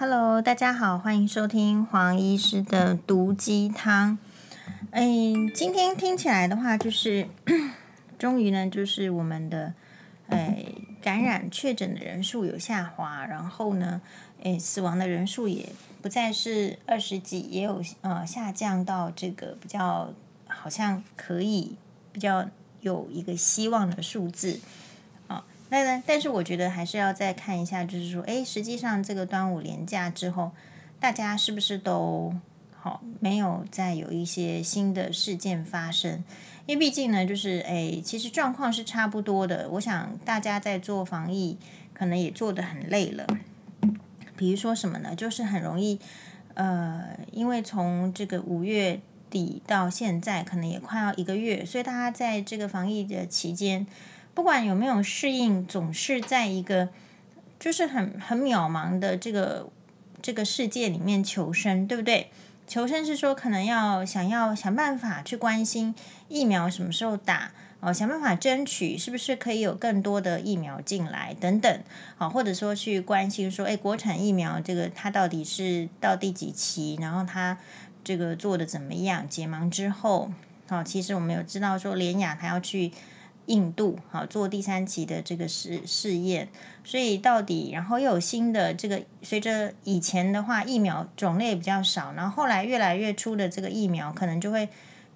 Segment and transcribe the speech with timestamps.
[0.00, 4.16] Hello，大家好，欢迎收听黄医师的毒鸡汤。
[4.92, 5.04] 哎，
[5.52, 7.26] 今天听起来的话，就是
[8.16, 9.74] 终于呢，就是我们的
[10.28, 10.66] 哎
[11.02, 14.00] 感染确诊的人数有下滑，然后呢，
[14.44, 15.68] 哎死亡的人数也
[16.00, 20.14] 不再是二十几，也有呃下降到这个比较
[20.46, 21.74] 好像可以
[22.12, 22.48] 比较
[22.82, 24.60] 有一个希望的数字。
[25.70, 26.02] 那呢？
[26.06, 30.52] 但是我觉得还是要再看一下，就是说，诶，实际上这个端午连假之后，
[30.98, 32.32] 大家是不是都
[32.80, 36.24] 好没有再有一些新的事件发生？
[36.64, 39.68] 因为毕竟呢，就是诶，其实状况是差不多的。
[39.72, 41.58] 我想大家在做防疫，
[41.92, 43.26] 可能也做得很累了。
[44.34, 45.14] 比如说什么呢？
[45.14, 45.98] 就是很容易，
[46.54, 53.86] 呃，因为从这个五月底到现在，可能也快要一个月，所以大家在这个防疫的期间。
[54.38, 56.90] 不管有没有适应，总是在一个
[57.58, 59.68] 就是很很渺茫的这个
[60.22, 62.30] 这个世界里面求生，对不对？
[62.64, 65.92] 求生是说可能要想要想办法去关心
[66.28, 71.82] 疫苗什么时候打哦，想办法争取是不是可以有更多的疫苗进来等等，
[72.16, 77.58] 好，或者说去关心说，哎，国产疫苗这个它到底是到第几期，然后它
[78.04, 79.28] 这个做的怎么样？
[79.28, 80.30] 解盲之后，
[80.68, 82.92] 好，其实我们有知道说连雅它要去。
[83.48, 86.48] 印度好做第三期的这个试试验，
[86.84, 94.68] 所以到底然后又有新的这个，随着以前的话疫苗种类比较少，然后后来越来越出的这个疫苗可能就会，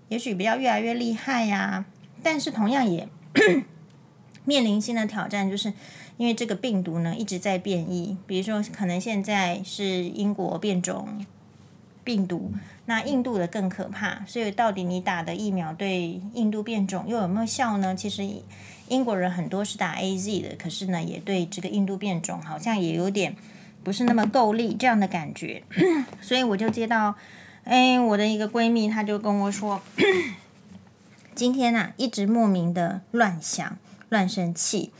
[0.08, 1.84] 也许比较越来越厉害呀、
[2.22, 3.08] 但是同样也
[4.44, 5.72] 面临新的挑战，就是
[6.16, 11.24] 因为这个病毒呢一直在变异，比如说可能现在是英国变种。
[12.04, 12.52] 病毒，
[12.86, 17.94] 那印度的更可怕，所以到底你打的疫苗对印度变种又有没有效呢？
[17.94, 18.26] 其实
[18.88, 23.36] 英国人很多是打 AZ 的，可是呢，也对这个印度变种好像也有点
[23.84, 25.62] 不是那么够力这样的感觉，
[26.20, 27.14] 所以我就接到，
[27.64, 29.80] 哎，我的一个闺蜜，她就跟我说，
[31.34, 34.90] 今天啊一直莫名的乱想、乱生气，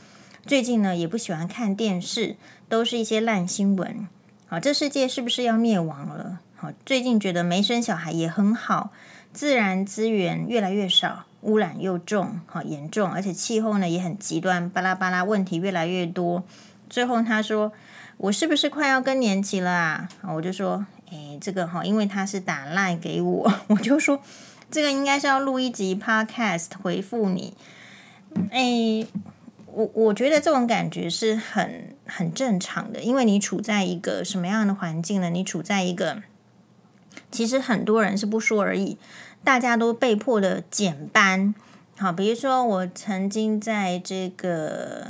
[0.47, 2.37] 最近呢也不喜欢看电视，
[2.67, 4.07] 都是一些烂新闻，
[4.47, 6.39] 好，这世界是不是要灭亡了？
[6.85, 8.91] 最近觉得没生小孩也很好，
[9.33, 16.43] 自然资源越来越少，污染又重，好严重，而且气候呢也很极端，巴拉巴拉问题越来越多。
[16.89, 17.73] 最后他说
[18.17, 24.21] ：“我是不是快要更年期了啊？”我就说：“诶，这个哈，因为他是打赖给我， 我就说
[24.69, 27.55] 这个应该是要录一集 podcast 回复你。
[28.51, 29.07] 诶，
[29.65, 35.31] 我我觉得这种感觉是很很正常的，因为你处在一个什么样的环境呢？
[35.31, 36.21] 你处在一个。
[37.33, 38.95] 其实很多人是不说而已，
[39.43, 41.55] 大家都被迫的减班。
[41.97, 45.07] 好，比如说我曾经在这个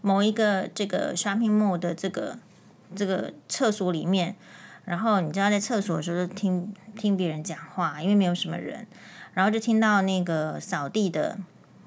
[0.00, 2.38] 某一个这个 shopping mall 的这个
[2.96, 4.34] 这个厕所里面，
[4.84, 8.84] 然后你知道在厕所的时候听听别人讲话，因为没有什么人，
[9.32, 11.38] 然后就听到那个扫地的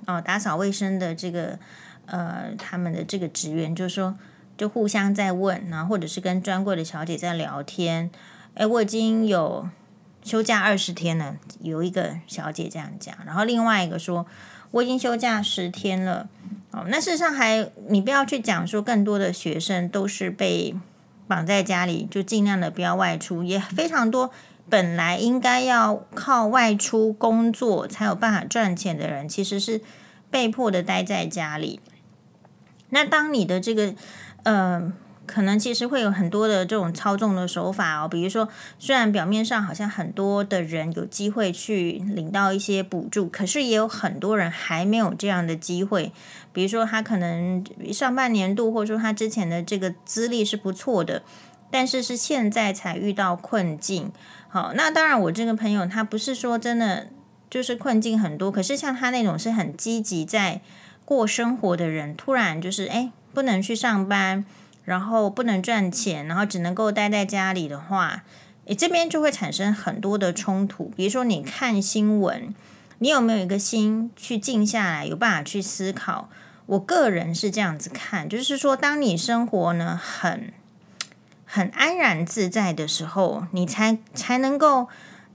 [0.08, 1.60] 哦，打扫卫生的这个
[2.06, 4.18] 呃他们的这个职员就说，
[4.58, 8.10] 就互相在问，然后或者是跟专柜的小姐在聊天。
[8.60, 9.70] 哎，我已经有
[10.22, 14.26] 休假二十天了，有一个小姐这样讲，然后另外一个说
[14.72, 16.28] 我已经休假十天了。
[16.72, 20.76] 哦，那事实上还你不要去讲说更多的学生都是被
[21.26, 24.30] 绑在家里，就尽量的不要外出，也非常多
[24.68, 29.80] 本来应该要靠外出工作才有办法赚钱的人，其实是
[30.30, 31.80] 被迫的待在家里。
[32.90, 33.96] 那当你的这个
[34.44, 34.92] 呃。
[35.30, 46.12] 可能其实会有很多的这种操纵的手法哦，比如说，虽然表面上好像很多的人有机会去领到一些补助，可是也有很多人还没有这样的机会。
[46.52, 47.64] 比如说，他可能
[47.94, 51.22] 上半年度或者说他之前的这个资历是不错的，
[51.70, 54.12] 但是是现在才遇到困境。
[54.48, 57.08] 好，那当然，我这个朋友他不是说真的
[57.52, 60.62] 就是困境很多，可是像他那种是很积极在
[61.06, 64.44] 过生活的人，突然就是诶，不能去上班。
[64.90, 68.24] 然后不能赚钱，然后只能够待在家里的话，
[68.66, 70.92] 你这边就会产生很多的冲突。
[70.98, 72.56] 比如说，你看新闻，
[72.98, 76.28] 你有没有一个心去静下来，有办法去思考？
[76.66, 80.52] 我个人是这样子看，就是说，当你生活呢很
[81.46, 84.88] 很安然自在的时候，你才才能够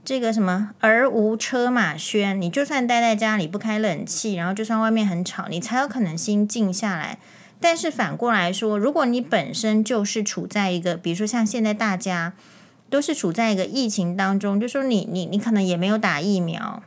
[0.03, 2.33] 这个什么而无车马喧。
[2.33, 7.19] 你就算待在家里不开冷气，然后就算外面很吵，你才有可能心静下来。
[7.59, 12.33] 但是反过来说，如果你本身就是处在一个，比如说像现在大家
[12.89, 16.83] 都是处在一个疫情当中，就说你你你可能也没有打疫苗，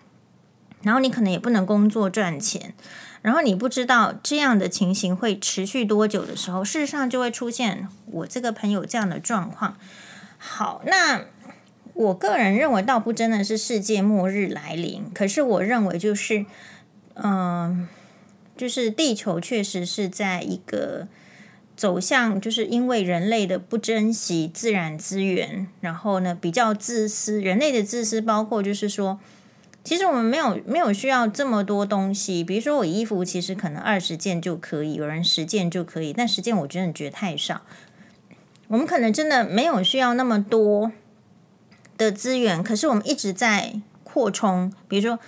[0.82, 2.74] 然后你可能也不能工作赚钱，
[3.22, 9.76] 然后你不知道这样的情形会持续多久的时候，事实上就会出现我这个朋友这样的状况。
[10.36, 11.22] 好，那
[11.94, 16.46] 我个人认为倒不真的是世界末日来临，可是我认为就是，
[17.14, 17.88] 嗯、
[18.58, 21.08] 就是地球确实是在一个
[21.76, 29.20] 走向，就是因为人类的不珍惜自然资源，然后呢比较自私，人类的自私包括就是说。
[29.84, 37.62] 其实我们没有没有需要这么多东西，比如说我衣服其实可能二十件就可以，有人十件就可以，但十件我真的觉得太少。
[38.66, 40.92] 我们可能真的没有需要那么多
[41.96, 44.70] 的资源，可是我们一直在扩充。
[44.88, 45.18] 比如说，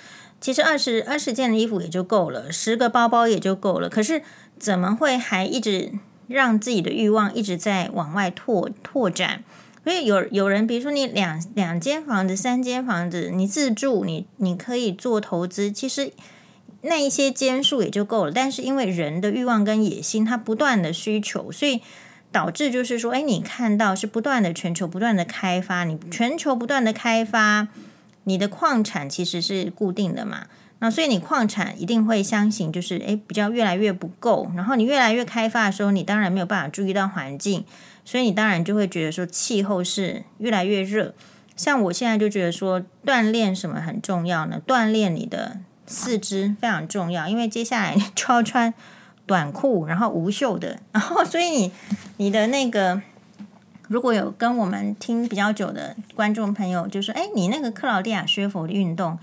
[0.40, 4.22] 其实二十二十件的衣服也就够了，十个包包也就够了，可是
[4.58, 5.92] 怎么会还一直
[6.28, 9.44] 让自己的欲望一直在往外拓拓展？
[9.82, 16.12] 所以有有人，比如说你两两间房子、三间房子，你自住，你你可以做投资，其实
[16.82, 18.32] 那一些间数也就够了。
[18.32, 21.80] 但是因为人的欲望跟野心，它不断的需求，所以
[22.30, 27.68] 导致就是说，哎，你看到是不断的全球不断的开发，你全球不断的开发，
[28.30, 30.46] 你的矿产其实是固定的嘛。
[30.78, 37.64] 那所以你矿产一定会相信，就是哎，比较越来越不够，然后你越来越开发的时候，你当然没有办法注意到环境。
[38.04, 41.12] 所以你当然就会觉得说气候是越来越热，
[41.54, 44.60] 像我现在就觉得说锻炼什么很重要呢？
[44.66, 48.72] 锻炼你的四肢非常重要，因为接下来 就要穿
[49.26, 51.70] 短裤，然后无袖的， 然后所以你
[52.16, 53.02] 你的那个
[53.90, 59.18] 如果有跟我们听比较久的观众朋友就说，哎，你那个克劳地亚薛佛的运动，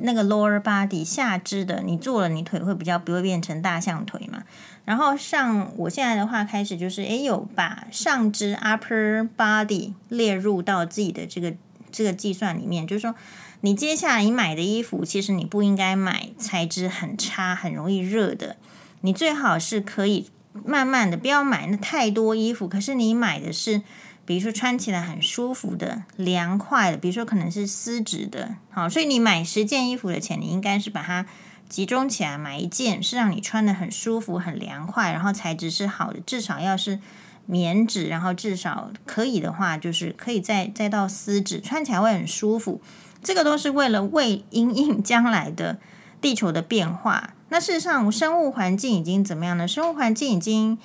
[0.00, 4.42] 那个 lower body 下肢的，你做了你腿会比较不会变成大象腿嘛？
[4.84, 11.54] 然后像我现在的话，开始就是诶，有把上肢 upper body 列入到自己的这个
[11.90, 13.14] 这个计算里面，就是说，
[13.62, 18.56] 你接下来你买的衣服，其实你不应该买材质很差、很容易热的，
[19.00, 20.28] 你最好是可以
[20.64, 22.68] 慢慢的，不要买那太多衣服。
[22.68, 23.82] 可是你买的是，
[24.24, 31.26] 比如说穿起来很舒服的、凉快的，比如说可能是丝质的，好，所以你买十件衣服的钱，你应该是把它。
[31.68, 36.98] 集中起来买一件，是让你穿得很舒服、很凉快，然后材质是好的，至少要是
[37.46, 42.82] 棉质，然后至少可以的话，就是可以再再到丝质，穿起来会很舒服。
[43.22, 45.78] 这个都是为了为因应将来的
[46.22, 47.34] 地球的变化。
[47.50, 49.68] 那事实上，生物环境已经怎么样呢？
[49.68, 50.78] 生物环境已经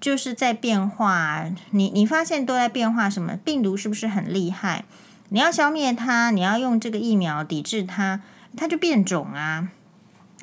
[0.00, 1.44] 就是在变化。
[1.70, 3.36] 你你发现都在变化什么？
[3.44, 4.84] 病毒是不是很厉害？
[5.28, 8.20] 你要消灭它，你要用这个疫苗抵制它，
[8.56, 9.68] 它就变种啊。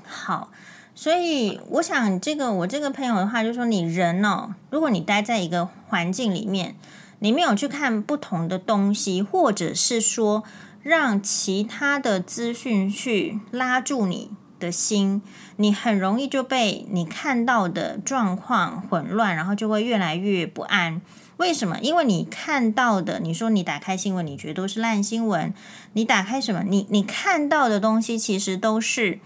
[0.05, 0.51] 好，
[0.95, 6.75] 所以我想，这个我这个朋友的话，就说你人哦，如果你待在一个环境里面，
[7.19, 10.45] 你没有去看不同的东西，或者是说
[10.87, 15.21] 让其他的资讯去拉住你的心，
[15.57, 21.01] 你很容易就被你看到的状况混乱，然后就会越来越不安。
[21.35, 21.77] 为什么？
[21.81, 25.53] 因为你看到的，你说你打开新闻，你觉得都是烂新闻，
[25.91, 26.63] 你打开什么？
[26.65, 29.19] 你你看到的东西其实都是。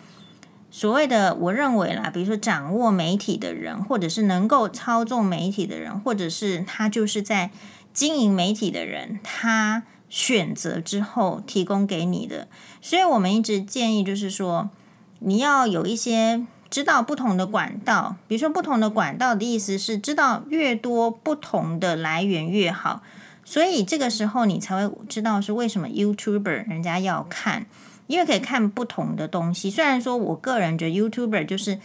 [0.71, 7.51] 所谓的，我认为啦，比如说掌握媒体的人，或者是能够操纵媒体的人，或者是他就是在
[7.93, 12.47] 经营媒体的人，他选择之后提供给你的。
[12.79, 14.69] 所以我们一直建议，就是说
[15.17, 23.01] 你要有一些知道不同的管道，比如说不同的管道的意思是知道越多不同的来源越好。
[23.43, 27.65] 所以这个时候你才会知道是为什么 YouTuber 人家要看。
[28.07, 31.79] 因为可以看不同的东西，虽然说我个人觉得 YouTuber 就是，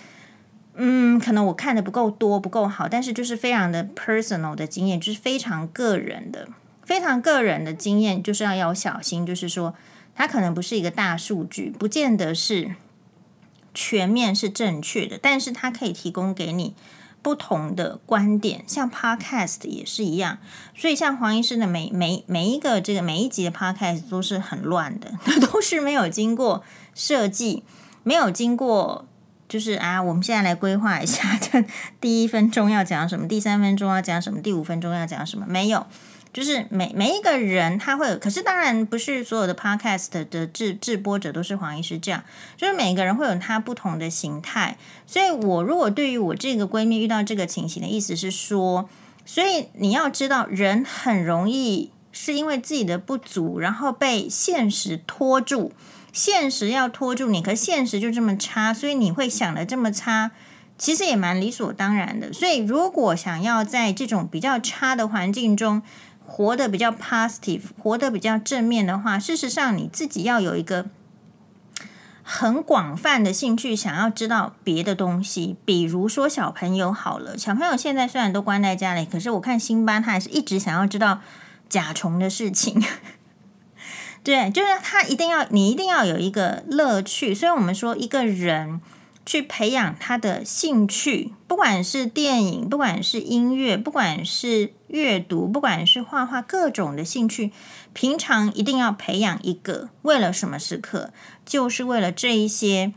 [0.75, 6.49] 嗯，可能我看的不够多，不够好，但是就是非常的 personal 的经验，就是非常个人的，
[6.87, 9.75] 非常个人的经验，就是要要小心，就是说
[10.15, 12.77] 它可能不是一个大数据，不见得是
[13.75, 16.75] 全面是正确的，但是它可以提供给你。
[17.23, 20.39] 不同的观点，像 Podcast 也是一样，
[20.77, 25.11] 所以像黄医师的每每每一个这个每一集的 Podcast 都是很乱的，
[25.51, 26.63] 都是没有经过
[26.95, 27.65] 设计，
[28.05, 29.09] 没有经过
[29.49, 31.65] 就是啊，我们现在来规划一下，这
[32.01, 35.85] 第一分钟要讲什么，第三分钟要讲什么，第五分钟要讲什么，没有。
[36.37, 42.23] 就是每每一个人他会有，可是当然不是所有的 podcast 的制制播者都是黄医师这样，
[42.59, 44.77] 就是每个人会有他不同的形态。
[45.07, 48.87] 所以我如果对于我这个闺蜜遇到这个情形的意思是说，
[49.25, 55.73] 所以你要知道，人很容易是因为自己的不足，然后被现实拖住，
[56.13, 60.33] 现实要拖住你，可现实就这么差，所以你会想的这么差，
[60.77, 62.31] 其实也蛮理所当然的。
[62.31, 65.81] 所以如果想要在这种比较差的环境中，
[66.27, 70.87] 活得比较 positive，活得比较正面的话，事实上你自己要有一个
[72.23, 75.57] 很广泛的兴趣，想要知道别的东西。
[75.65, 81.21] 比如说小朋友好了，小朋友现在虽然都关在家里，可是我看辛巴他还是一直想要知道
[81.69, 82.83] 甲虫的事情。
[84.25, 87.33] 对，就是他一定要，你一定要有一个乐趣。
[87.35, 88.81] 所以我们说一个人。
[89.27, 97.51] 去培养他的兴趣，不管是电影，不管是音乐，不管是阅读，不管是画画，各种的兴趣，
[97.93, 99.89] 平常一定要培养一个。
[100.03, 101.11] 为了什么时刻？
[101.45, 102.95] 就是为了这一些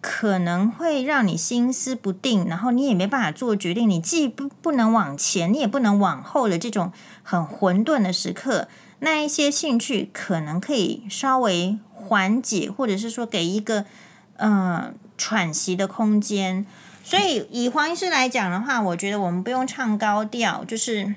[0.00, 6.92] 可能会让你心思不定，然后你也没办法做决定，你既不不能往前，你也不能往后的这种
[7.24, 8.68] 很混沌的时刻，
[9.00, 13.84] 那一些兴趣可能可以稍微缓解，或者是说给一个
[14.36, 14.94] 嗯。
[15.22, 16.66] 喘息的空间，
[17.04, 21.14] 所以以黄医师来讲的话，我觉得我们不用唱高调，就是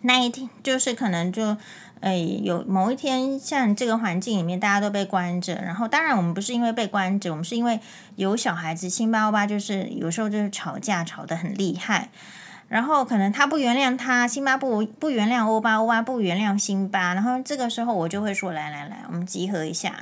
[0.00, 1.54] 那一天，就是可能就
[2.00, 7.78] 诶、有某一天，像这个环境里面大家都被关着，然后当然我们不是因为被关着，我们是因为
[8.16, 12.08] 有小孩子，辛巴欧巴就是有时候就是吵架吵得很厉害，
[12.68, 19.92] 然后可能他不原谅他，辛巴不不原谅欧巴，欧巴不原谅辛巴，然后这个时候我就会说，来来来，我们集合一下，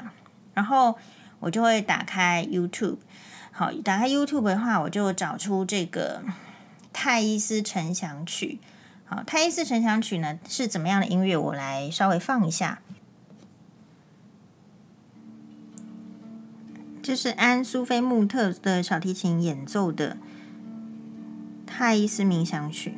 [0.54, 0.96] 然后
[1.40, 2.98] 我就会打开 YouTube。
[3.50, 6.22] 好，打开 YouTube 的话，我就找出这个
[6.92, 8.60] 《泰伊斯呈响曲》。
[9.04, 11.36] 好，《泰伊斯呈响曲》呢是怎么样的音乐？
[11.36, 12.80] 我来稍微放一下。
[17.02, 20.14] 这是安苏菲穆特的小提琴演奏的
[21.66, 22.90] 《泰伊斯冥想曲》。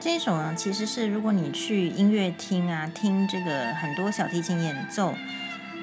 [0.00, 5.12] 这首呢，其实是如果你去音乐厅啊，听这个很多小提琴演奏，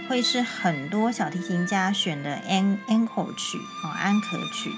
[0.08, 4.72] 会是很多小提琴家选的安安可曲哦，安可曲。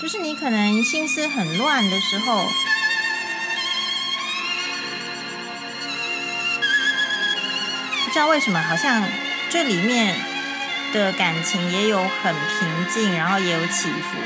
[0.00, 2.44] 就是你可能心思很乱的时候，
[8.04, 9.06] 不知道为什么，好像
[9.50, 10.35] 这里面。
[10.96, 14.16] 的感情也有很平静，然后也有起伏。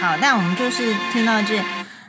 [0.00, 1.60] 好，但我们就是听到这，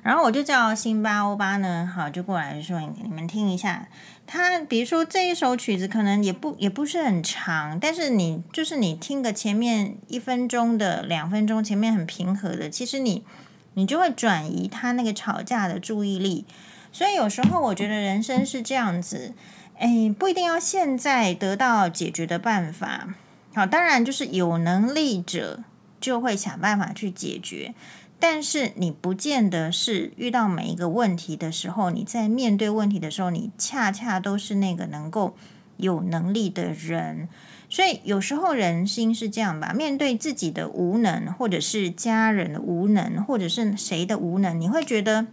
[0.04, 3.88] 然后我就叫辛巴欧巴呢，好，就过来说，你们听一下。
[4.27, 13.24] 他比如说这一首曲子可能也不也不是很长，但是你就是你听个前面一分钟的、两分钟，前面很平和的，其实你
[13.74, 16.46] 你就会转移他那个吵架的注意力。
[16.92, 19.34] 所以有时候我觉得人生是这样子。
[19.77, 23.13] 哎，不一定要现在得到解决的办法。
[23.53, 25.63] 好，当然就是有能力者
[26.00, 27.74] 就会想办法去解决。
[28.17, 35.36] 但是你不见得是遇到每一个问题的时候，你在面对问题的时候，你恰恰都是那个能够
[35.77, 37.27] 有能力的人。
[37.70, 45.27] 所以有时候人心是这样吧，面对自己的无能，或者是家人的无能，或者是谁的无能，你会觉得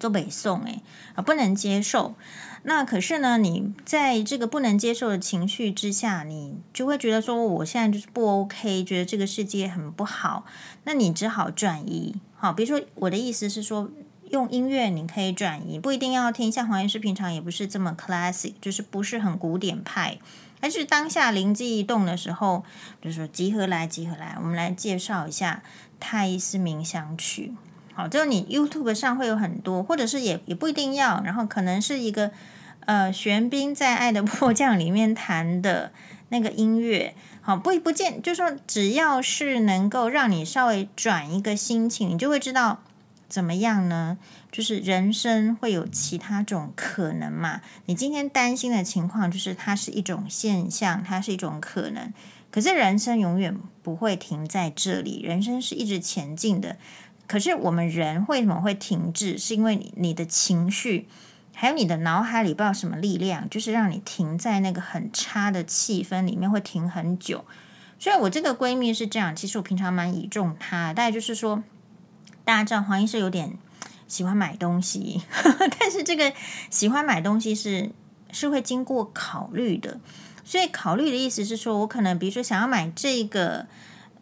[0.00, 0.82] 做北宋诶
[1.14, 2.14] 啊，不能接受。
[2.62, 10.44] 那可是呢，你在这个不能接受的情绪之下，你就会觉得说，我现在就是不 OK，觉得这个世界很不好。
[10.84, 12.16] 那你只好转移。
[12.36, 13.90] 好，比如说我的意思是说，
[14.30, 16.52] 用音乐你可以转移，不一定要听。
[16.52, 20.18] 像黄医师平常也不是这么 classic，就是不是很古典派。
[20.60, 22.62] 但是当下灵机一动的时候，
[23.00, 25.62] 就是说集合来，集合来，我们来介绍一下
[25.98, 27.54] 《泰伊斯冥想曲》。
[27.94, 32.30] 好，就是你 YouTube 上会有很多，或者是也也不一定要，然后可能是一个
[32.86, 35.92] 呃玄彬在《爱的迫降》里面弹的
[36.28, 37.14] 那个音乐。
[37.42, 42.80] 好，不不见，就说只要是能够让你稍微转一个心情，你就会知道。
[43.28, 44.18] 怎么样呢？
[44.50, 47.60] 就是人生会有其他种可能嘛。
[47.86, 52.12] 你今天担心的情况，就是它是一种现象，它是一种可能。
[52.50, 56.76] 可是人生永远不会停在这里，人生是一直前进的。
[57.30, 59.38] 可是我们人为什么会停滞？
[59.38, 61.06] 是因为你的情绪，
[61.54, 67.44] 还有你的脑海里不知道什么力量，就是让你停在那个很差的气氛里面，会停很久。
[68.00, 71.62] 所以我这个闺蜜是这样，其实我平常蛮倚重她，大概就是说。
[72.42, 73.56] 大家知道黄医师有点
[74.08, 75.22] 喜欢买东西，
[75.78, 76.32] 但是这个
[76.68, 77.92] 喜欢买东西是
[78.32, 80.00] 是会经过考虑的。
[80.42, 83.66] 所以考虑的意思是说，我可能比如说想要买这个，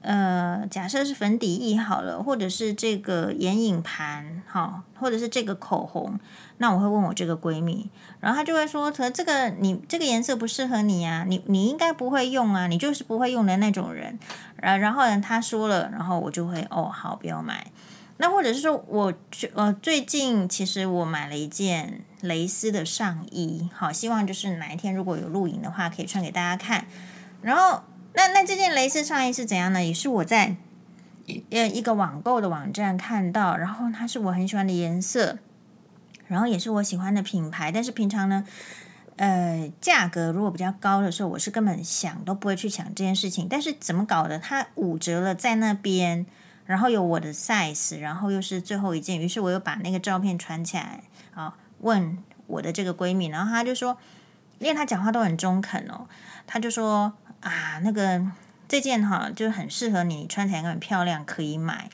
[0.00, 6.18] 呃，假设是粉底液好了，或者是这个眼影盘，好，或者是这个口红，
[6.58, 7.90] 那我会问我这个闺蜜，
[8.20, 14.18] 然后她就会说：“可这个你这个颜色不适合你啊，你你应该不会用啊，你就是不会用的那种人。”
[14.56, 17.66] 然然后呢，她说了，然后我就会哦，好，不要买。
[18.18, 19.12] 那或者是说，我
[19.54, 26.86] 呃最近其实我买了一件蕾丝的上衣，好，希望就是哪一天如果有录影的话，可以穿给大家看。
[27.42, 27.84] 然后，
[28.18, 29.84] 那那这件蕾丝上衣是怎样呢？
[29.84, 30.56] 也是我在
[31.26, 35.38] 一一个网购的网站看到，然后它是我很喜欢的颜色，
[36.26, 37.70] 然后也是我喜欢的品牌。
[37.70, 38.44] 但是平常呢，
[39.14, 43.46] 呃，价格如果比较高的时候，我是根本想都不会去想这件事情。
[43.48, 44.36] 但是怎么搞的？
[44.40, 46.26] 它五折了，在那边。
[46.66, 51.02] 然后有我的 size，然后又是最后一件，于是我又把那个照片传起来，
[51.32, 53.96] 啊，问我的这个闺蜜，然后她就说，
[54.58, 56.06] 因为她讲话都很中肯哦，
[56.46, 58.22] 她就说啊，那个
[58.66, 61.88] 这件哈就很适合你，穿起来很漂亮，可以买。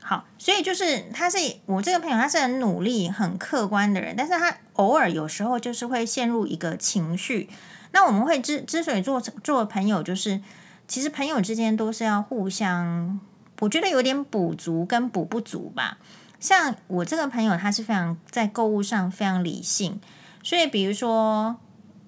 [0.00, 7.48] 好，所以就是他是我这个朋友，他是很努力、很客观的人，但是他偶尔有时候就是会陷入一个情绪。
[7.92, 10.40] 那我们会之之所以做做朋友，就是
[10.86, 13.18] 其实朋友之间都是要互相。
[13.60, 15.96] 我觉得有点补足跟补不足吧。
[16.38, 19.98] 像我这个朋友，他是非常在购物上非常理性，
[20.42, 21.56] 所以比如说，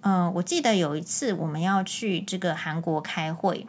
[0.00, 3.66] 呃，我记得有一次我们要去这个韩国开会，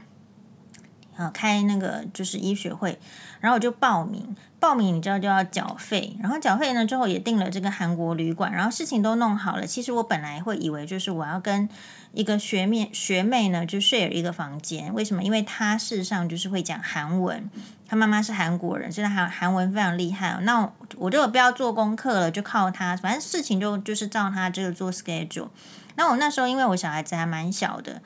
[1.16, 3.00] 啊，开那个就是医学会，
[3.40, 9.66] 然后我就报名，报名你知道就要缴费，然后缴费呢之后也订了这个韩国旅馆，然后事情都弄好了。
[9.66, 11.70] 其实我本来会以为就是我要跟。
[12.12, 14.92] 一个学妹学妹呢，就 share 一个房间。
[14.96, 15.22] 为什么？
[15.22, 17.48] 因为她事实上就是会讲韩文，
[17.88, 20.36] 她妈妈是韩国人，所以韩韩文非常厉害。
[20.42, 25.50] 那我就不要做功课了，就靠她，反正事情就就是照她这个做 schedule。
[26.00, 28.02] 那我那时候因为我小孩子还蛮小的，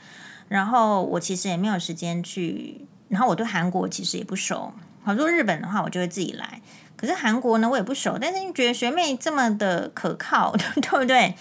[0.48, 4.74] 然后我其实也没有时间去，然后我对韩国其实也不熟。
[5.04, 6.60] 好，说日本的话，我就会自己来。
[6.96, 8.18] 可是韩国呢，我也不熟。
[8.20, 11.36] 但是你觉得学妹这么的可靠， 对不对？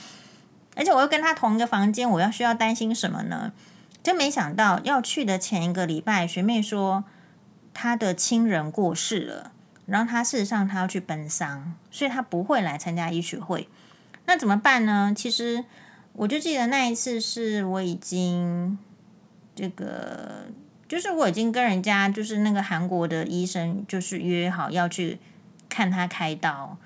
[0.76, 3.52] 而且我又跟她同一个房间，我要需要担心什么呢？
[4.02, 7.04] 真没想到要去的前一个礼拜，学妹说
[7.72, 9.52] 她的亲人过世了，
[9.86, 13.70] 然后她事实上她要去奔丧，所以她不会来参加医学会。
[14.26, 15.14] 那怎么办呢？
[15.16, 15.64] 其实
[16.14, 18.78] 我就记得那一次是我已经
[19.54, 20.46] 这个，
[20.88, 25.18] 就是我已经跟人家就是那个韩国的医生就是约好要去
[25.68, 26.76] 看他开刀。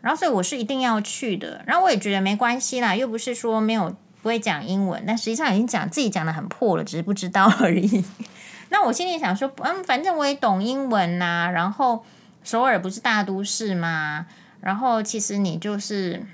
[0.00, 1.62] 然后，所以我是一定要去的。
[1.66, 8.02] 然后我也觉得没关系啦，又不是说没有不会讲英文，但实际上已经讲自己讲得很破了，只是不知道而已。
[8.70, 12.02] 那我心里想说，嗯，反正我也懂英文呐、然后
[12.42, 14.26] 首尔不是大都市嘛？
[14.62, 16.24] 然后其实你就是，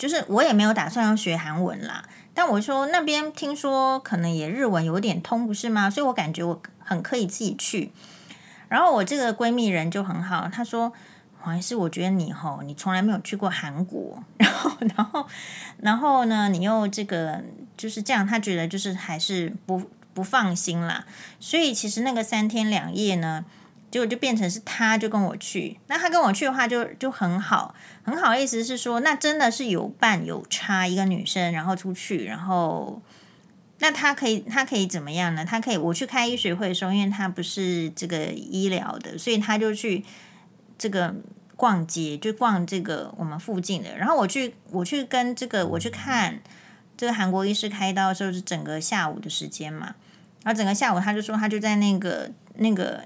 [0.00, 2.08] 就是我也没有打算要学韩文啦。
[2.34, 5.88] 但我说那边听说可能也日文有点通，不是吗？
[5.88, 7.92] 所以我感觉我很可以自己去。
[8.68, 10.92] 然后我这个闺蜜人就很好，她说。
[11.42, 15.26] 还是我觉得你吼，你从来没有去过韩国，然后，然后，
[15.78, 17.42] 然后呢，你又这个
[17.78, 19.82] 就是这样，她觉得就是还是不
[20.12, 21.06] 不放心啦。
[21.38, 23.46] 所以其实那个三天两夜呢，
[23.90, 27.74] 结果就变成是他就跟我去，那他跟我去的话就就很好，
[28.04, 33.02] 很好意思是说，那真的是有伴有差一个女生，然后出去，然后
[33.80, 35.44] 那他可以他可以怎么样呢？
[35.44, 40.04] 他可以我去开医学会的时候，因为他不是这个医疗的，所以他就去
[40.78, 41.12] 这个
[41.56, 46.40] 逛街，就逛这个我们附近的，然后我去我去跟这个我去看
[46.96, 49.96] 这个韩国医师开刀的时候是整个下午的时间嘛，
[50.44, 53.02] 然后整个下午他就说他就在那个那个。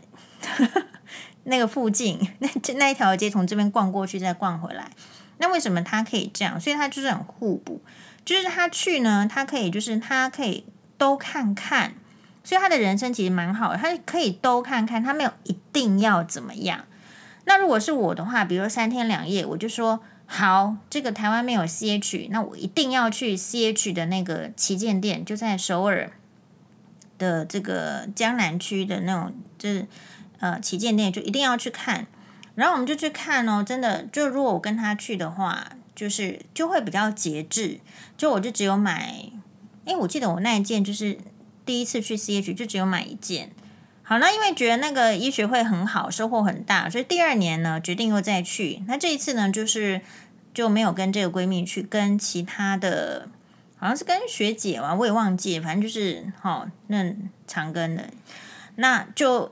[1.45, 4.91] 那个附近， 那那一条街从这边逛过去，再逛回来。
[5.39, 6.59] 那为什么他可以这样？
[6.61, 7.83] 所以他就是很互补，
[8.25, 10.65] 就是他去呢，他可以就是他可以
[10.97, 11.95] 都看看，
[12.45, 16.85] 所以他的人生其实蛮好的，他可以都看看，他没有一定要怎么样。
[17.45, 26.13] 那如果是我的话，比如说三天两夜，我就说好，这个台湾没有 CH，那我一定要去 CH 的那个旗舰店，就在首尔
[27.19, 29.87] 的这个江南区的那种，就是。
[30.45, 32.07] 呃，旗舰店就一定要去看，
[32.55, 33.65] 然后我们就去看哦。
[33.65, 37.81] 真的，就如果我跟他去的话，就是就会比较节制。
[38.19, 39.31] 就我就只有买，
[39.87, 41.17] 诶，我记得我那一件就是
[41.65, 43.53] 第一次去 CH 就只有买一件。
[44.03, 48.83] 好，那因为觉得那个医学会很好，收获很大，所以第二年呢决定又再去。
[48.87, 50.03] 那这一次呢，就是
[50.53, 53.31] 就没有跟这个闺蜜去，跟其他的，
[53.79, 57.15] 好像是跟学姐嘛，我也忘记，反正就是好、哦、那
[57.47, 58.11] 长庚的，
[58.77, 59.51] 那就。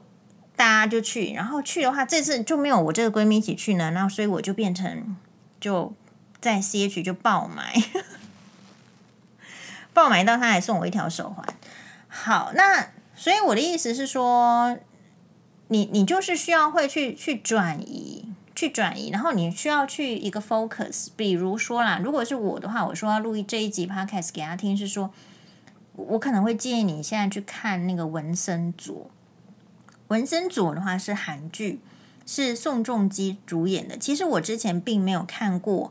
[0.55, 5.17] 大家就去，然后去的话，这次就没有我这个闺蜜一起去呢，然后所以我就变成
[5.59, 5.93] 就
[6.41, 7.75] 在 CH 就爆买，
[9.93, 11.45] 爆买到他还送我一条手环。
[12.09, 14.77] 好，那所以我的意思是说，
[15.69, 21.09] 你你就是需要会去去转移，去转移，然后你需要去一个 focus。
[21.17, 25.11] 比如说啦，如果是我的话，我说要录一这一集 podcast 给他听，是说
[25.95, 29.11] 我可能会建议你现在去看那个文森佐。
[30.13, 31.81] 文森佐的话是韩剧，
[32.27, 33.97] 是宋仲基主演的。
[33.97, 35.91] 其实我之前并没有看过，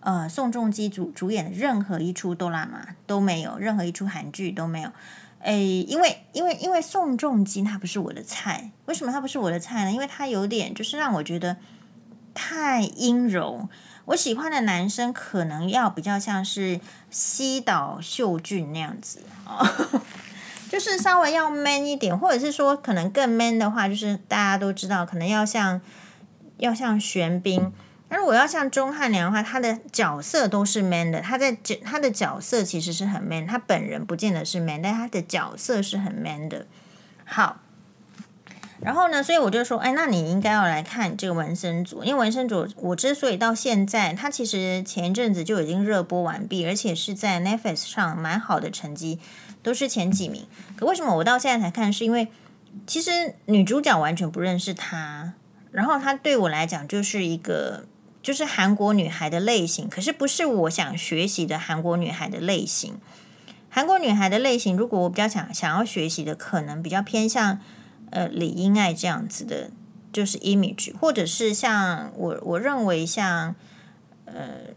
[0.00, 4.90] 呃，宋仲基主主演的任何一出哆啦 A 都没有，任何一出韩剧都没有。
[5.40, 8.70] 诶，因为因为因为宋仲基他不是我的菜。
[8.84, 9.90] 为什么他不是我的菜呢？
[9.90, 11.56] 因为他有点就是让我觉得
[12.34, 13.70] 太阴柔。
[14.04, 19.66] 我喜欢的男生可能要比较像是西岛秀俊那样子哦。
[20.72, 25.78] 就是稍微要 man 一点，或者是说可能更 man 的话，就是大家都知道，可能要像
[26.56, 27.70] 要像玄彬。
[28.08, 36.64] 那如果要像钟汉良的话，他的角色都是 man 的，他在角他的角色其实是很 man，他本人不见得是 man，但他的角色是很 man 的。
[37.26, 37.60] 好，
[38.82, 49.18] 然后呢，所以我就说，哎，那你应该要来看这个文森佐，因为文森佐我之所以到现在，它其实前一阵子就已经热播完毕，而且是在 Netflix 上蛮好的成绩。
[49.62, 51.92] 都是前几名，可为什么我到现在才看？
[51.92, 52.26] 是因为
[52.84, 55.34] 其实女主角完全不认识她，
[55.70, 57.84] 然后她对我来讲就是一个
[58.20, 62.94] 就是韩国女孩的类型，可是不是我想学习的韩国女孩的类型。
[63.70, 67.60] 韩国女孩的类型，如果我比较想想要学习的，可能比较偏向
[68.12, 69.70] 呃李英爱这样子的，
[70.12, 73.54] 就是 image，或者是像我我认为像
[74.24, 74.72] 呃。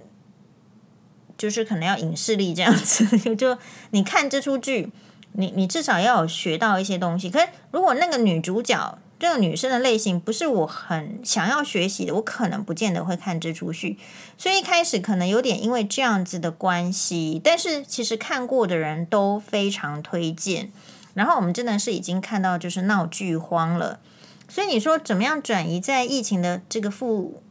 [1.37, 3.57] 就是可能要影视力这样子， 就
[3.91, 4.89] 你看这出剧，
[5.33, 7.29] 你你至少要有学到一些东西。
[7.29, 13.99] 可是如果那个女主角这个女生的类型不是我很想要学习的，我可能不见得会看这出剧。
[14.37, 20.71] 所以一开始可能有点因为这样子的关系，但是其实看过的人都非常推荐。
[21.15, 23.99] 然后我们真的是已经看到就是闹剧荒了。
[24.47, 27.41] 所以你说怎么样转移在疫情的这个负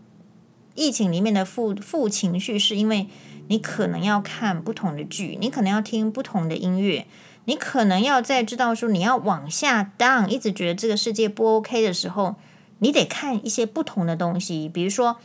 [0.77, 3.09] 疫情里面的负负情绪，是因为？
[3.47, 7.07] 你可能要看不同的剧，你可能要听不同的音乐，
[7.45, 12.37] 你可能要在知道说你要往下 down，一直觉得这个世界不 OK 的时候，
[12.79, 14.67] 你得看一些不同的东西。
[14.67, 15.19] 比如说，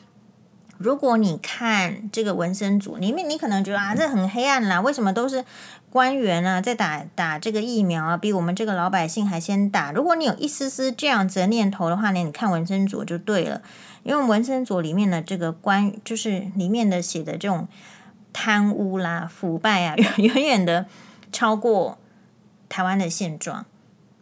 [0.80, 5.46] 如果你看这个文森佐里面，你可能觉得啊，这很黑暗啦，为什么都是
[5.92, 9.92] 官员啊在打打这个疫苗啊，比我们这个老百姓还先打？
[9.92, 13.62] 如果你有一丝丝这样子的念头的话呢，你看文森组就对了，
[14.02, 17.68] 因为文森组里面的这个官，就是里面的写的这种。
[18.32, 20.86] 贪污啦、腐败啊， 远远的
[21.32, 21.98] 超过
[22.70, 23.66] 台湾的现状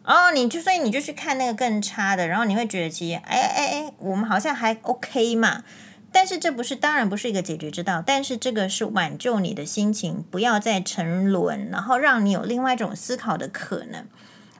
[0.02, 0.32] 哦。
[0.34, 5.62] 你就所以你就去看那个更差的，然后你会觉得其实，哎哎哎，我们好像还 OK 嘛。
[6.10, 8.02] 但是这不是，当然不是一个解决之道。
[8.04, 14.06] 但是这个是挽救你的心情，不要再沉沦，然后让你有另外一种思考的可能。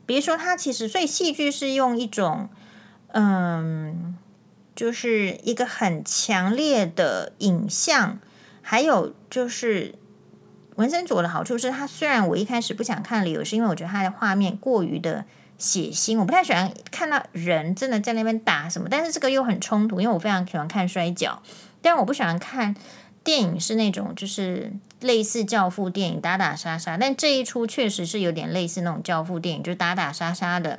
[0.04, 2.48] 比如说，它其实所以戏剧是用一种，
[3.08, 4.16] 嗯，
[4.76, 8.18] 就是一个很强烈的影像。
[8.60, 9.94] 还有就是
[10.76, 15.24] 文森佐的好处是，他虽然我一开始不想看理由，是因为我觉得他的画面过于的
[15.58, 21.42] 血腥，我不太喜欢看到人真的在那边打什么，但是这个又很冲突，因为我非常喜欢看摔跤，
[21.82, 22.76] 但我不喜欢看
[23.24, 30.78] 电影是那种就是类似教父电影打打杀杀，但这一出确实是有点类似那种教父电影，就是打打杀杀的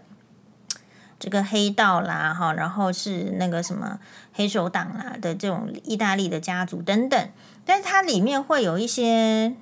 [1.20, 4.00] 这个黑道啦，哈，然后是那个什么
[4.32, 7.30] 黑手党啦的这种意大利的家族等等，
[7.66, 9.54] 但是它里面会有一些，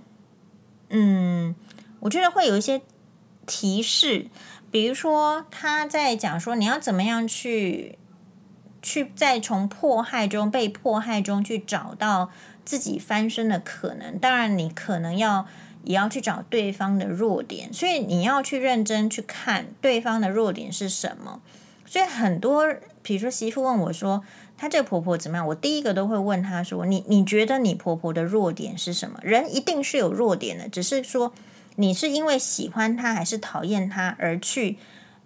[0.90, 1.56] 嗯，
[2.02, 2.84] 我觉得会有一些
[3.48, 4.28] 提示。
[4.70, 7.98] 比如说，他在讲说你要怎么样去
[8.82, 12.30] 去再从迫害中被迫害中去找到
[12.66, 14.20] 自己翻身的可能。
[14.20, 15.48] 当然，你可能要
[15.86, 21.42] 也要去找对方的弱点，所以你要去认真去看对方的弱点是什么。
[21.86, 22.66] 所以很多，
[23.02, 24.22] 比如说媳妇问我说，
[24.58, 25.48] 她这个婆婆怎么样？
[25.48, 29.18] 我第一个都会问她说，你你觉得你婆婆的弱点是什么？
[29.24, 31.34] 人一定是有弱点的，只是说。
[31.78, 34.78] 你是因为喜欢他还是讨厌他而去，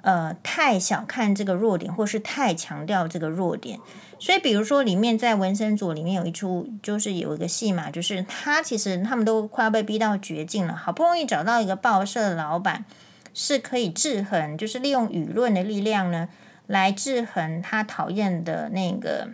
[0.01, 3.79] 呃，太小看这个弱点，或是太强调这个弱点。
[4.19, 12.85] 所以，比如说里面在《文森佐》里面有一出，就是有一个戏嘛，就是他其实他们都快要被逼到绝境了，好不容易找到一个报社的老板
[13.33, 16.29] 是可以制衡，就是利用舆论的力量呢
[16.67, 19.29] 来制衡他讨厌的那个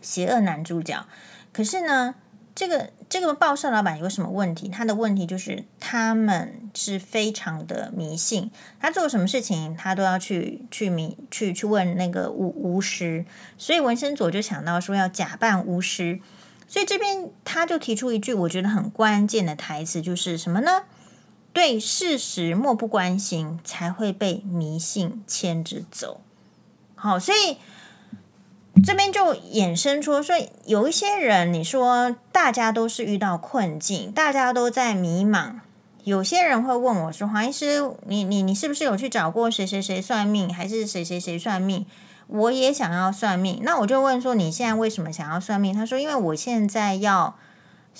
[0.00, 1.04] 邪恶男主角。
[1.52, 2.14] 可是呢，
[2.58, 2.90] 这个。
[3.10, 4.68] 这个报社老板有什么问题？
[4.68, 13.24] 他的问题就是他们是非常的迷信，他做什么事情他都要去去迷去去问那个巫巫师，
[13.56, 16.20] 所以文森佐就想到说要假扮巫师，
[16.66, 20.82] 所以这边他就提出一句我觉得很关键的台词，就是什么呢？
[21.54, 26.20] 对事实漠不关心，才会被迷信牵着走。
[26.94, 27.56] 好，所以。
[28.84, 35.54] 这边就衍生出，所以有一些人，你说大家都是遇到困境，大家都在迷茫。
[36.04, 41.84] 有些人会问我说：“黄医师，你你你是不是有去找过谁谁谁算命，还是谁谁谁算命？”
[42.28, 47.36] 我也想要算命，那我就问说：“你现在为什么想要算命？”他说：“因为我现在要，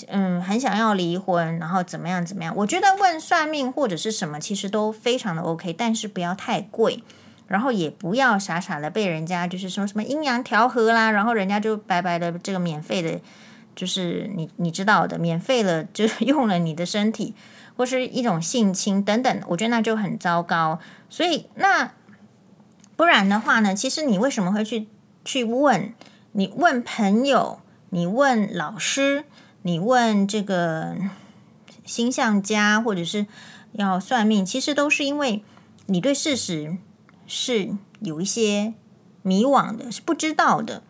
[0.06, 7.02] 嗯，很想要离婚，然后怎么样怎么样。”我觉得问算命或者是什么，其实都非常的 OK，但是不要太贵。
[7.48, 13.18] 然后也不要傻傻的被人家就是说什么阴阳调和啦，然后人家就白白的这个免费的，
[13.74, 17.34] 就是你你知道的，免费了就 用了你的身体，
[17.74, 20.78] 或是一种性侵等等，我觉得那就很糟糕。
[21.08, 21.92] 所以那
[22.96, 24.86] 不然的话呢，其实你为什么会去
[25.24, 25.94] 去问？
[26.32, 29.24] 你问朋友，你问老师，
[29.62, 30.94] 你问这个
[31.84, 33.26] 星象家，或者是
[33.72, 35.42] 要算命，其实都是因为
[35.86, 36.76] 你对事实。
[37.28, 38.74] 是有一些
[39.22, 40.82] 迷惘的，是不知道的。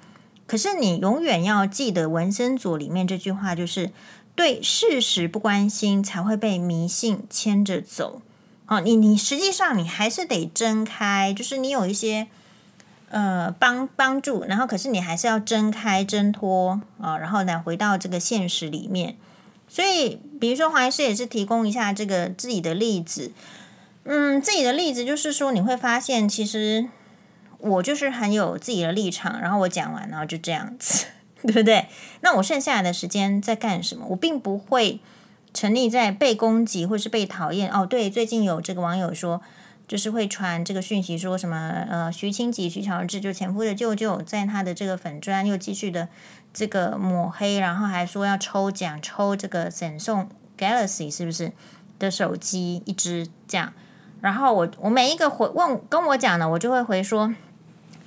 [0.46, 3.90] 可是你永远要记得文森佐里面这句话，就是
[4.34, 8.22] 对事实不关心，才会被迷信牵着走。
[8.66, 12.28] 哦，你你实际上你还是得睁开，就是你有一些
[13.10, 19.16] 呃帮帮助，然后可是你还是要睁开挣脱啊，然后呢回到这个现实里面。
[19.68, 23.32] 所以，比如说黄医师也是提供一下这个自己的例子。
[24.10, 26.88] 嗯，自己的例子就是说，你会发现，其实
[27.58, 31.04] 我就是很有自己的立场，然后我讲完，然后就这样子，
[31.44, 31.88] 对不对？
[32.22, 34.06] 那我剩下来的时间在干什么？
[34.08, 35.00] 我并不会
[35.52, 37.70] 沉溺在被攻击或是被讨厌。
[37.70, 39.42] 哦，对，最近有这个网友说，
[39.86, 46.08] 就是会传这个讯息，说什么呃，徐清吉、徐乔治就前夫的舅舅，在他的这个粉专又继续的
[46.54, 51.52] 这个抹黑，然后还说要抽奖，抽这个沈送 Galaxy，是不是
[51.98, 53.74] 的手机一支这样。
[54.20, 57.32] 然后我我每一个回问跟我讲的，我就会回说，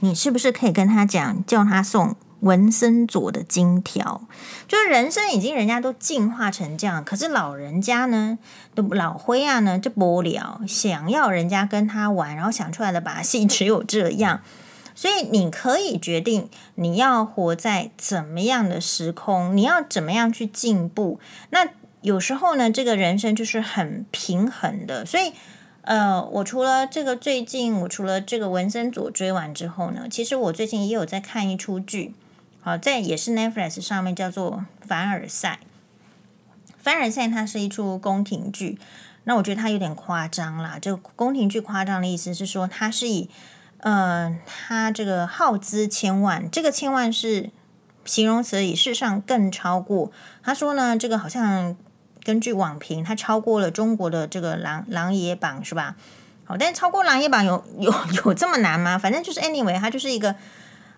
[0.01, 4.21] 你是不是可以跟他讲，叫他送文森佐的金条？
[4.67, 8.37] 就是人生已经人家都进化成这样，可是老人家呢，
[8.75, 14.41] 都老灰啊呢就不了，想要人家跟他玩，然后想出来的把戏只有这样。
[14.93, 21.19] 所以你可以决定你要活在怎么样的时空，你要怎么样去进步。
[21.51, 21.69] 那
[22.01, 25.31] 有时候呢，这个人生就是很平衡的，所以。
[25.91, 32.13] 呃，我除了这个最近，我除了这个文森佐追完之后呢，其实我最近也有在看一出剧，
[32.61, 35.59] 好，在也是 Netflix 上面叫做《凡尔赛》。
[36.77, 38.79] 凡尔赛它是一出宫廷剧，
[39.25, 40.79] 那我觉得它有点夸张啦。
[40.79, 43.29] 就宫廷剧夸张的意思是说，它是以，
[43.79, 47.49] 呃，它这个耗资千万，这个千万是
[48.05, 50.09] 形容词，以事上更超过。
[50.41, 51.75] 他说呢，这个好像。
[52.23, 55.95] 根据网评，它超过了中国的这个琅琅琊榜，是吧？
[56.45, 57.93] 好，但超过琅琊榜有有
[58.25, 58.97] 有这么难吗？
[58.97, 60.35] 反正就是 anyway，它就是一个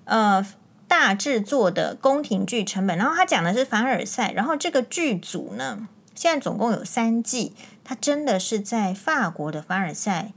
[0.05, 0.45] 呃
[0.87, 2.97] 大制作的宫廷剧成本。
[2.97, 10.31] 然后它讲的是凡尔赛，然后这个剧组呢，现在总共有三季，它真的是在法国的凡尔赛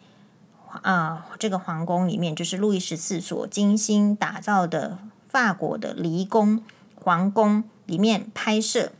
[0.82, 6.62] 啊、这个皇宫里面就是路易十四所精心打造的法国的离宫
[6.94, 8.92] 皇宫里面拍摄。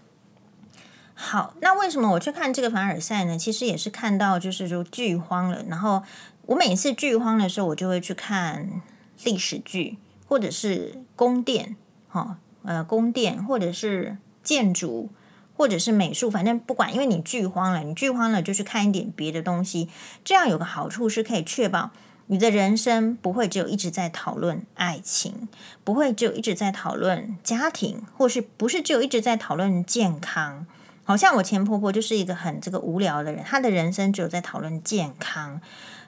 [1.18, 3.38] 好，那为什么我去看这个凡尔赛呢？
[3.38, 5.64] 其实也是看到就是说剧荒了。
[5.66, 6.02] 然后
[6.42, 8.82] 我每次剧荒的时候，我就会去看
[9.24, 9.96] 历史剧，
[10.28, 11.74] 或者是宫殿，
[12.08, 15.08] 哈、呃，宫殿，或者是建筑，
[15.56, 19.88] 或者是美术，反正不管，因为你剧荒了，你剧荒了就去看一点别的东西。
[20.22, 21.92] 这样有个好处是可以确保
[22.26, 25.48] 你的人生不会只有一直在讨论爱情，
[25.82, 30.66] 不会只有一直在讨论家庭，或是不是只有一直在讨论健康。
[31.06, 35.60] 好像我前婆婆就是一个很这个无聊的人，她的人生只有在讨论健康，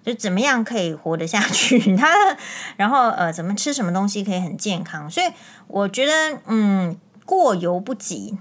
[0.05, 2.09] 就怎么样可以活得下去， 她
[2.77, 5.27] 然后呃怎么吃什么东西可以很健康，所以
[5.69, 8.37] 我觉得嗯过犹不及，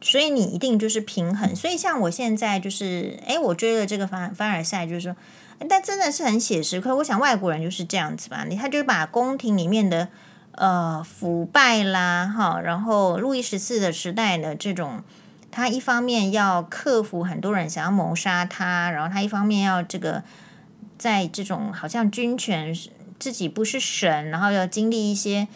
[0.00, 1.54] 所以你一定就是平衡。
[1.54, 5.14] 所以像我现在就是哎，我追了这个凡凡尔赛，就是说，
[5.68, 6.80] 但真的是很写实。
[6.80, 10.08] 可我想外国人就是这样子吧，你他就把宫廷里面的
[10.52, 15.02] 呃腐败啦哈，然后路易十四的时代的这种。
[15.52, 20.22] 他一方面要克服很多人想要谋杀他，然后他一方面要这个
[20.96, 22.72] 在这种好像君权
[23.18, 25.48] 自己不是神，然后要经历一些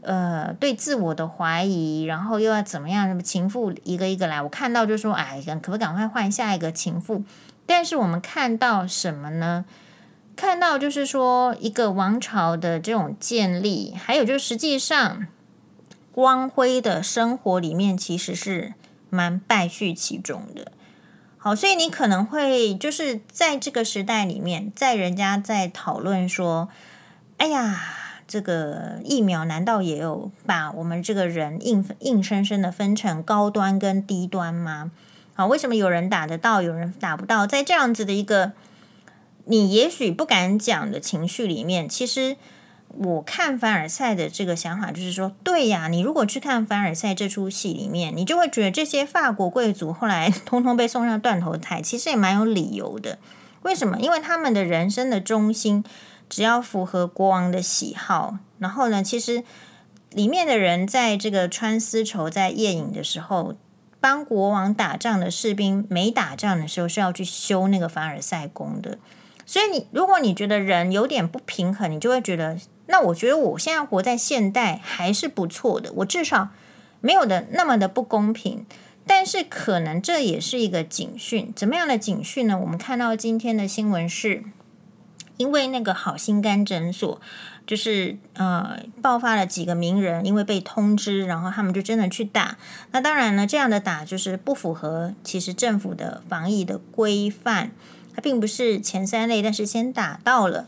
[0.00, 3.06] 呃对自我的怀疑，然后又要怎么样？
[3.06, 7.22] 什么情妇一个一个来，我看到就说，哎，可不可以赶快换下一个情妇？
[7.66, 9.66] 但是我们看到什么呢？
[10.34, 15.26] 看到就是说一个王朝的这种建立，还有就是实际上
[16.12, 18.72] 光辉的生活里面其实是。
[19.14, 20.72] 蛮败絮其中的，
[21.38, 26.68] 好，所以你可能会就是在这个时代里面，在人家在讨论说，
[27.36, 27.80] 哎呀，
[28.26, 34.90] 这个疫苗难道也有把我们这个人硬硬生生的分成高端跟低端吗？
[35.34, 37.46] 好，为什么有人打得到，有人打不到？
[37.46, 38.52] 在这样子的一个
[39.44, 42.36] 你也许不敢讲的情绪里面，其实。
[42.98, 53.18] 我看凡尔赛的这个想法就是说，对呀，你如果去看凡尔赛这出戏里面，你就会觉得这些法国贵族后来 通通被送上断头台，其实也蛮有理由的。
[53.62, 53.98] 为什么？
[53.98, 55.82] 因为他们的人生的中心
[56.28, 59.42] 只要符合国王的喜好，然后呢，其实
[60.10, 63.54] 里面的人在这个穿丝绸在夜饮的时候，
[63.98, 68.98] 帮国王打仗的士兵没打仗的时候是要去修那个凡尔赛宫的。
[69.46, 72.56] 所以你如果你觉得人有点不平衡，你就会觉得。
[72.86, 76.50] 那我觉得我现在活在现代还是不错的，我至少
[77.00, 78.66] 没有的那么的不公平。
[79.06, 82.58] 但是可能这也是一个警讯，怎么样的警讯呢？
[82.58, 84.42] 我们看到今天的新闻是，
[85.36, 87.20] 因为那个好心肝诊所
[87.66, 92.56] 就是呃爆发了几个名人，因为被通知，然后他们就真的去打。
[92.92, 97.72] 那当然呢，这样的打就是不符合其实政府的防疫的规范，
[98.14, 100.66] 它并不是前三类，但是先打到了。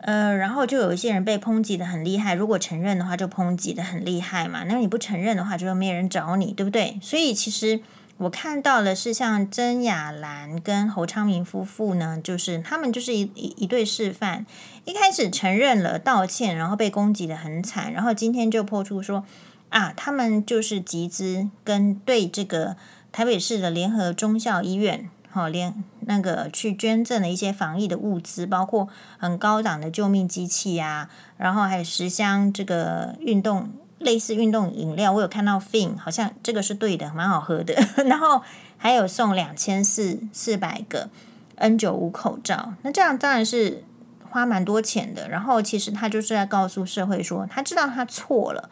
[0.00, 2.34] 呃，然后就有一些人被抨击的很厉害。
[2.34, 4.64] 如果承认的话，就抨击的很厉害嘛。
[4.64, 6.98] 那你不承认的话，就没有人找你，对不对？
[7.02, 7.80] 所以其实
[8.18, 14.46] 我看到的是，像曾雅兰跟侯昌明夫妇呢，就是他们就是一一一对示范。
[14.84, 19.24] 一开始承认了道歉，然后被攻击的很惨，然后今天就破出说
[19.70, 22.76] 啊，他们就是集资跟对这个
[23.10, 25.10] 台北市的联合中校医院。
[25.38, 33.70] 好，连那个去捐赠的一些防疫的物资，包括很高档的救命机器、啊，然后还有十箱这个运动
[34.00, 37.74] 类似运动饮料，我有看到 Fin，好像这个是对的，蛮好喝的。
[38.06, 38.42] 然后
[38.76, 41.08] 还有送两千四四百个
[41.54, 43.84] N 九五口罩，那这样当然是
[44.28, 45.28] 花蛮多钱的。
[45.28, 48.68] 然后其实他就是在告诉社会说，他知道他错了，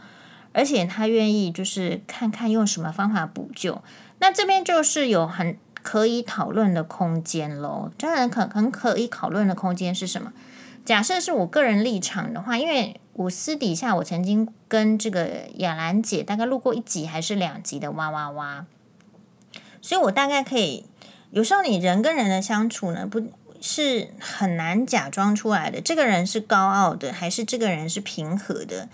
[0.52, 3.80] 而且他愿意就是看看用什么方法补救。
[4.18, 5.56] 那这边就是有很。
[5.86, 10.32] 可以讨论的空间喽，当然可很可以讨论的空间是什么？
[10.84, 18.66] 假设是我个人立场的话，因为我私底下我曾经跟这个亚兰姐大概录过一集还是两集的哇哇哇，
[19.80, 20.86] 所以我大概可以，
[21.30, 23.22] 有时候你人跟人的相处呢，不
[23.60, 28.88] 是很难假装出来的，这个人是高傲的，还是这个人是平和的？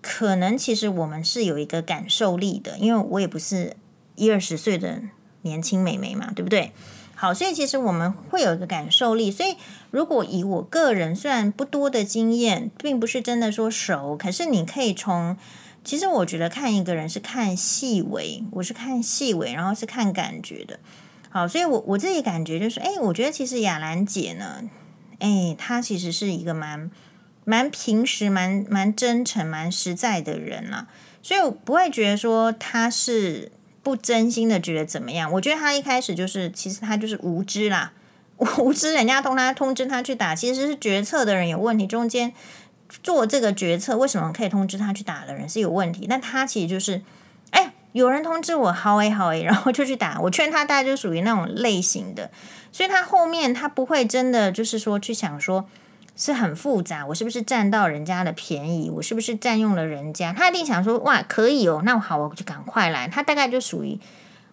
[0.00, 3.76] 可能其实我们是有一个感受力的，因为我也不是
[4.14, 5.02] 一二十岁的。
[5.48, 6.72] 年轻美眉嘛，对不对？
[7.16, 9.32] 好，所以其实我们会有一个感受力。
[9.32, 9.56] 所以
[9.90, 15.36] 如果以我个人虽然不多的经验，并不是真的说熟，可是你可以从，
[15.82, 20.78] 其实我觉得看一个人是看细微，我是看细微，然后是看感觉的。
[21.28, 24.62] 好，所以我我自己感觉就是，哎，我觉得其实亚兰姐呢，
[25.18, 26.88] 哎，她其实是一个蛮
[27.44, 30.86] 蛮平时、蛮蛮真诚、蛮实在的人啦。
[31.20, 33.50] 所以我不会觉得说她是。
[33.88, 35.32] 不真心的觉得怎么样？
[35.32, 37.92] 我觉得他一开始就是，其实他就是无知啦，
[38.58, 41.86] 无知，人家通他通知他去打，其实是决策的人有问题。
[41.86, 42.34] 中间
[43.02, 46.04] 做这个决策，为什么可以通知他去打的人是有问题？
[46.06, 47.00] 那他其实就是，
[47.52, 50.20] 哎，有人通知我，好诶好诶，然后就去打。
[50.20, 52.30] 我劝他，大概就属于那种类型的，
[52.70, 55.66] 所以他后面他不会真的就是说去想说。
[56.20, 58.90] 是很复杂，我是不是占到人家的便宜？
[58.90, 60.32] 我是不是占用了人家？
[60.32, 63.06] 他一定想说，哇，可以哦，那好，我就赶快来。
[63.06, 64.00] 他大概就属于，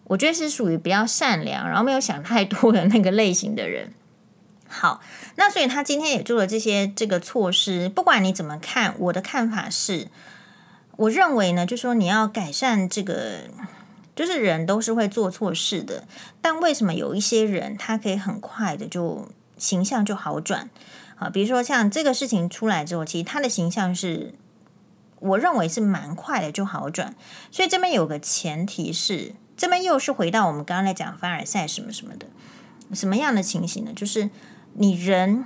[0.04, 3.92] 我觉得是属于比较善良，然后没有想太多的那个类型的人。
[4.68, 5.02] 好，
[5.38, 7.90] 那所以他今天也做了这些这个措施。
[7.90, 10.10] 不管你怎么看，我的看法是，
[10.98, 13.42] 我认为呢，就说你要改善这个，
[14.16, 16.04] 就是人都是会做错事的，
[16.42, 20.70] 但为什么有一些人他可以很快的就形象就好转？
[21.18, 24.34] 啊，比如说像这个事情出来之后，其实他的形象是，
[25.20, 27.16] 我认为是蛮快的就好转。
[27.52, 32.28] 所以这边有个前提是，这边又是回到我们刚刚在讲凡尔赛什么什么的，
[32.94, 33.92] 什么样的情形呢？
[33.96, 34.30] 就是
[34.74, 35.46] 你人，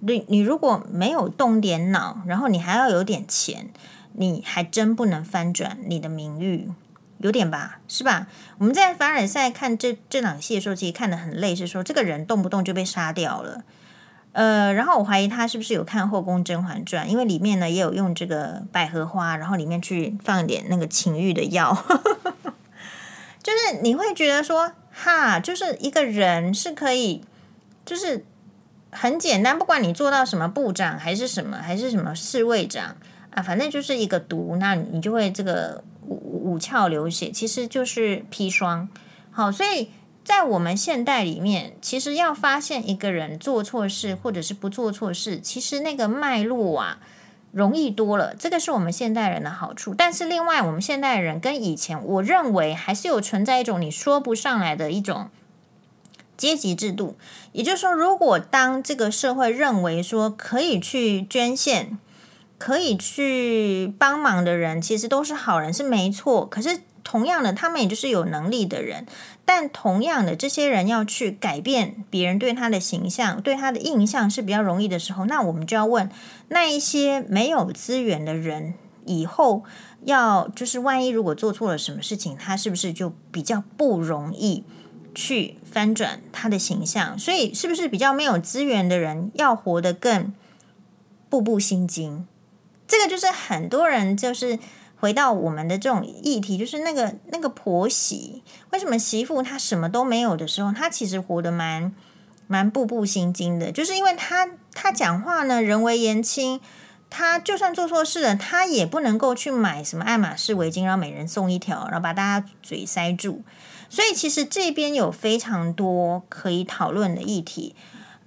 [0.00, 3.70] 你你如果没有动点脑，然后你还要有点钱，
[4.12, 6.70] 你还真不能翻转你的名誉，
[7.18, 8.26] 有点吧，是吧？
[8.58, 13.64] 我们在凡尔赛看这这场戏的时候，其实看得很累，是说这个人动不动就被杀掉了。
[14.36, 21.74] 呃，然后我怀疑他是不是有看《后宫甄嬛传》，因为里面呢也有用这个百合花，然后里面去放点那个情欲的药，
[23.42, 27.24] 就是你会觉得说，哈，就是一个人是可以，
[27.86, 28.26] 就是
[28.90, 32.94] 很简单，不管你做到什么部长还是什么，还是什么侍卫长
[33.30, 38.86] 啊，反正就是一个毒，那你就会这个五五窍流血，其实就是砒霜。
[39.30, 39.88] 好，所以。
[40.26, 46.98] 在我们现代里面，其实要发现一个人做错事或者是不做错事，其实那个脉络啊
[47.52, 48.34] 容易多了。
[48.34, 49.94] 这个是我们现代人的好处。
[49.94, 55.30] 但是另外，我们现代人跟以前，我认为还是有存在一种你说不上来的一种
[56.36, 57.16] 阶级制度。
[57.52, 61.96] 也就是说，如果当这个社会认为说可以去捐献、
[62.58, 66.44] 可以去帮忙的人，其实都是好人，是没错。
[66.44, 66.80] 可是。
[67.06, 69.06] 同样的，他们也就是有能力的人，
[69.44, 76.10] 但同样的，这些人要去改变别人对他的形象、对他的印象是比较容易的时候，那我们就要问
[76.48, 79.62] 那一些没有资源的人，以后
[80.02, 84.64] 要就是万一如果做错了什么事情，他是不是就比较不容易
[85.14, 87.16] 去翻转他的形象？
[87.16, 90.34] 所以，是不是比较没有资源的人要活得更
[91.28, 92.26] 步步心惊？
[92.88, 94.58] 这个就是很多人就是。
[94.98, 101.94] 回到我们的这种议题，就是那个那个婆媳，为什么媳妇她什么都没有的时候，她其实活得蛮
[102.46, 106.60] 蛮步步心惊的，就是因为她她讲话呢，人微言轻，
[107.10, 113.42] 她就算做错事了，她也不能够去买什么爱马仕围巾，然后每人送一条，然后把大家嘴塞住。
[113.88, 117.76] 所以其实这边有非常多可以讨论的议题。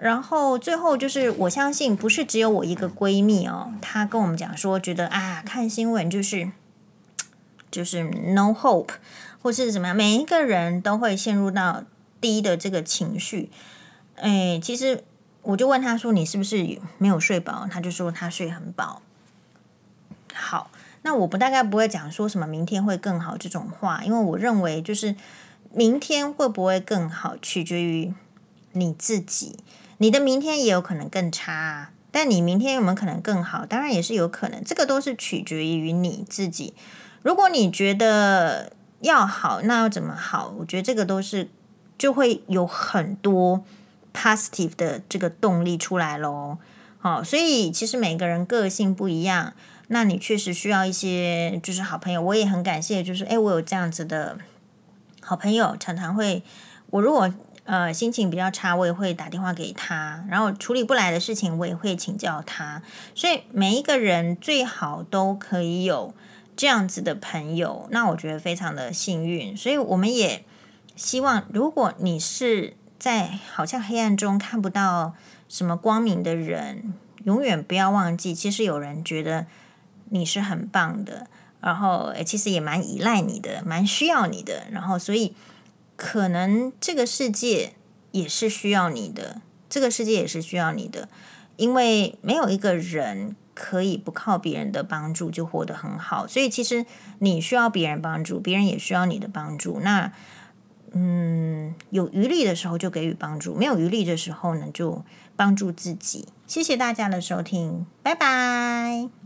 [0.01, 6.49] 然后最后就是，我相信不是只有我一个闺蜜哦，她跟我们讲说，觉得啊，看新闻就是
[7.69, 8.91] 就是 no hope，
[9.41, 11.83] 或是怎么样，每一个人都会陷入到
[12.21, 13.51] 低的这个情绪。
[14.15, 15.03] 哎，其实
[15.41, 17.67] 我就问她说，你是不是没有睡饱？
[17.69, 19.01] 她就说她睡很饱。
[20.33, 20.71] 好，
[21.01, 25.15] 那我不大概不会讲说什么明天会更好这种话，因为我认为就是
[25.73, 28.13] 明天会不会更好，取决于
[28.71, 29.57] 你自己。
[30.01, 33.65] 你的明天也有可能更差，但你明天有没有可能更好？
[33.65, 36.73] 当然也是有可能，这个都是取决于你自己。
[37.21, 38.71] 如果你觉得
[39.01, 40.55] 要好，那要怎么好？
[40.59, 41.49] 我觉得这个都是
[41.97, 43.65] 就会有很多
[44.13, 46.57] positive 的这个动力出来喽。
[46.99, 49.53] 好，所以其实每个人个性不一样，
[49.89, 52.21] 那你确实需要一些就是好朋友。
[52.21, 54.37] 我也很感谢，就是诶，我有这样子的
[55.19, 56.41] 好朋友，常常会
[56.91, 57.29] 我如果。
[57.71, 62.81] 呃，心情比较差，我也会打电话给他，然后处理不来的事情，我也会请教他。
[63.13, 66.11] 所以每一个人最好都可以有
[66.57, 69.55] 这样子的朋友，那我觉得非常的幸运。
[69.55, 70.43] 所以我们也
[70.95, 75.13] 希望，如果你是在好像黑暗中看不到
[75.47, 76.95] 什么光明的人，
[77.25, 79.45] 永远不要忘记，其实有人觉得
[80.09, 81.27] 你是很棒的，
[81.61, 85.35] 然后诶，其实也蛮依赖你的，蛮需要你的，然后所以。
[86.01, 87.73] 可能这个世界
[88.11, 91.09] 也是需要你的，这个世界也是需要你的，
[91.57, 96.25] 因为没有一个人可以不靠别人的帮助就活得很好。
[96.25, 96.85] 所以其实
[97.19, 99.81] 你需要别人帮助，别人也需要你的帮助。
[99.81, 100.13] 那
[100.93, 105.03] 嗯，有余力的时候就给予帮助，没有余力的时候呢，就
[105.35, 106.29] 帮助自己。
[106.47, 109.18] 谢谢大家的收听，拜拜。